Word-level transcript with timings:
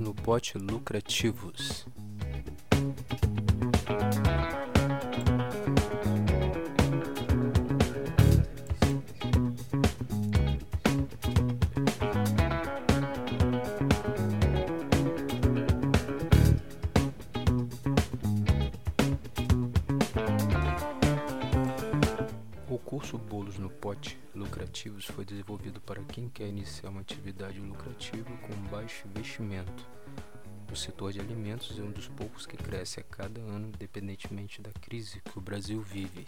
no 0.00 0.14
pote 0.14 0.58
lucrativos. 0.58 1.86
Curso 22.92 23.16
Bolos 23.16 23.56
no 23.56 23.70
Pote 23.70 24.18
Lucrativos 24.34 25.06
foi 25.06 25.24
desenvolvido 25.24 25.80
para 25.80 26.02
quem 26.02 26.28
quer 26.28 26.46
iniciar 26.48 26.90
uma 26.90 27.00
atividade 27.00 27.58
lucrativa 27.58 28.30
com 28.42 28.54
baixo 28.70 29.08
investimento. 29.08 29.88
O 30.70 30.76
setor 30.76 31.10
de 31.10 31.18
alimentos 31.18 31.78
é 31.78 31.82
um 31.82 31.90
dos 31.90 32.06
poucos 32.08 32.44
que 32.44 32.54
cresce 32.54 33.00
a 33.00 33.02
cada 33.02 33.40
ano, 33.40 33.68
independentemente 33.68 34.60
da 34.60 34.70
crise 34.72 35.22
que 35.22 35.38
o 35.38 35.40
Brasil 35.40 35.80
vive. 35.80 36.26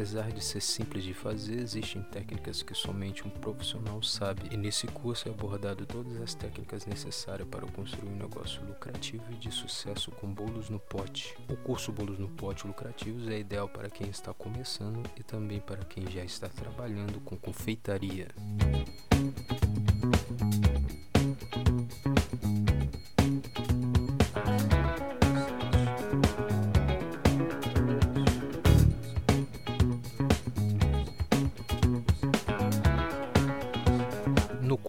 Apesar 0.00 0.32
de 0.32 0.42
ser 0.42 0.62
simples 0.62 1.04
de 1.04 1.12
fazer, 1.12 1.60
existem 1.60 2.02
técnicas 2.04 2.62
que 2.62 2.72
somente 2.72 3.28
um 3.28 3.30
profissional 3.30 4.02
sabe, 4.02 4.48
e 4.50 4.56
nesse 4.56 4.86
curso 4.86 5.28
é 5.28 5.30
abordado 5.30 5.84
todas 5.84 6.18
as 6.22 6.32
técnicas 6.32 6.86
necessárias 6.86 7.46
para 7.46 7.66
construir 7.66 8.08
um 8.08 8.16
negócio 8.16 8.64
lucrativo 8.64 9.30
e 9.30 9.34
de 9.34 9.50
sucesso 9.52 10.10
com 10.12 10.32
bolos 10.32 10.70
no 10.70 10.80
pote. 10.80 11.36
O 11.50 11.56
curso 11.58 11.92
Bolos 11.92 12.18
no 12.18 12.30
Pote 12.30 12.66
Lucrativos 12.66 13.28
é 13.28 13.40
ideal 13.40 13.68
para 13.68 13.90
quem 13.90 14.08
está 14.08 14.32
começando 14.32 15.02
e 15.18 15.22
também 15.22 15.60
para 15.60 15.84
quem 15.84 16.10
já 16.10 16.24
está 16.24 16.48
trabalhando 16.48 17.20
com 17.20 17.36
confeitaria. 17.36 18.28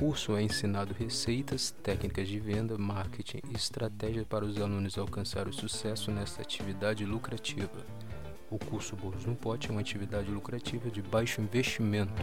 Curso 0.01 0.35
é 0.35 0.41
ensinado 0.41 0.95
receitas, 0.97 1.75
técnicas 1.83 2.27
de 2.27 2.39
venda, 2.39 2.75
marketing 2.75 3.39
e 3.51 3.55
estratégia 3.55 4.25
para 4.25 4.43
os 4.43 4.59
alunos 4.59 4.97
alcançar 4.97 5.47
o 5.47 5.53
sucesso 5.53 6.09
nesta 6.09 6.41
atividade 6.41 7.05
lucrativa. 7.05 7.85
O 8.49 8.57
curso 8.57 8.95
Bolos 8.95 9.27
no 9.27 9.35
Pote 9.35 9.69
é 9.69 9.71
uma 9.71 9.81
atividade 9.81 10.31
lucrativa 10.31 10.89
de 10.89 11.03
baixo 11.03 11.39
investimento. 11.39 12.13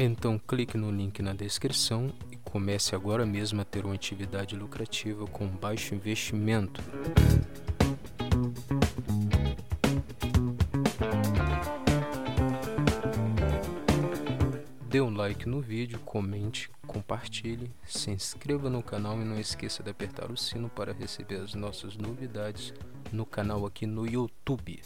Então 0.00 0.38
clique 0.38 0.78
no 0.78 0.92
link 0.92 1.20
na 1.20 1.32
descrição 1.32 2.12
e 2.30 2.36
comece 2.36 2.94
agora 2.94 3.26
mesmo 3.26 3.60
a 3.60 3.64
ter 3.64 3.84
uma 3.84 3.96
atividade 3.96 4.54
lucrativa 4.54 5.26
com 5.26 5.48
baixo 5.48 5.92
investimento. 5.92 6.80
Dê 14.88 15.00
um 15.00 15.10
like 15.10 15.48
no 15.48 15.60
vídeo, 15.60 15.98
comente, 16.04 16.70
compartilhe, 16.86 17.68
se 17.84 18.12
inscreva 18.12 18.70
no 18.70 18.84
canal 18.84 19.20
e 19.20 19.24
não 19.24 19.40
esqueça 19.40 19.82
de 19.82 19.90
apertar 19.90 20.30
o 20.30 20.36
sino 20.36 20.68
para 20.68 20.92
receber 20.92 21.40
as 21.40 21.54
nossas 21.54 21.96
novidades 21.96 22.72
no 23.12 23.26
canal 23.26 23.66
aqui 23.66 23.84
no 23.84 24.06
YouTube. 24.06 24.80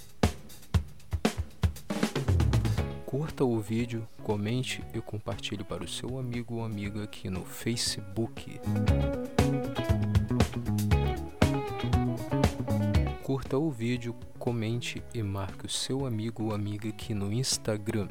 Curta 3.12 3.44
o 3.44 3.60
vídeo, 3.60 4.08
comente 4.22 4.82
e 4.94 4.98
compartilhe 5.02 5.62
para 5.62 5.84
o 5.84 5.86
seu 5.86 6.18
amigo 6.18 6.54
ou 6.54 6.64
amiga 6.64 7.04
aqui 7.04 7.28
no 7.28 7.44
Facebook. 7.44 8.58
Curta 13.22 13.58
o 13.58 13.70
vídeo, 13.70 14.16
comente 14.38 15.02
e 15.12 15.22
marque 15.22 15.66
o 15.66 15.68
seu 15.68 16.06
amigo 16.06 16.44
ou 16.44 16.54
amiga 16.54 16.88
aqui 16.88 17.12
no 17.12 17.30
Instagram. 17.30 18.08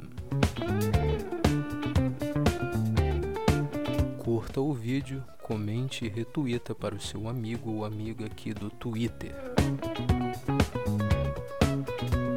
Curta 4.19 4.61
o 4.61 4.71
vídeo, 4.71 5.23
comente 5.41 6.05
e 6.05 6.09
retuita 6.09 6.75
para 6.75 6.93
o 6.93 7.01
seu 7.01 7.27
amigo 7.27 7.71
ou 7.71 7.85
amiga 7.85 8.27
aqui 8.27 8.53
do 8.53 8.69
Twitter. 8.69 9.33